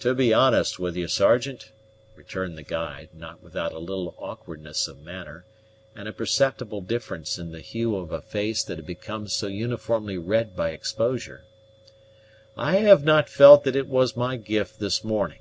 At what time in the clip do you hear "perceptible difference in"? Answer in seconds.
6.12-7.52